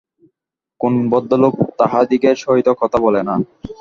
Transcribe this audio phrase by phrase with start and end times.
[0.81, 3.35] কোন ভদ্রলোক তাহাদিগের সহিত কথা বলে না।